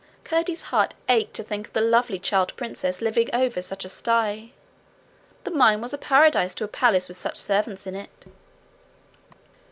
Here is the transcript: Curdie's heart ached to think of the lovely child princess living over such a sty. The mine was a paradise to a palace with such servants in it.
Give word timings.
Curdie's 0.23 0.63
heart 0.73 0.95
ached 1.07 1.35
to 1.35 1.43
think 1.43 1.67
of 1.67 1.73
the 1.73 1.81
lovely 1.81 2.17
child 2.17 2.55
princess 2.57 3.01
living 3.03 3.29
over 3.35 3.61
such 3.61 3.85
a 3.85 3.89
sty. 3.89 4.51
The 5.43 5.51
mine 5.51 5.79
was 5.79 5.93
a 5.93 5.97
paradise 5.99 6.55
to 6.55 6.63
a 6.63 6.67
palace 6.67 7.07
with 7.07 7.17
such 7.17 7.37
servants 7.37 7.85
in 7.85 7.93
it. 7.93 8.25